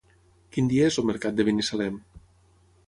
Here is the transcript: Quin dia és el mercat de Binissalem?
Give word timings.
Quin 0.55 0.71
dia 0.71 0.87
és 0.93 0.97
el 1.03 1.07
mercat 1.11 1.39
de 1.41 1.47
Binissalem? 1.51 2.03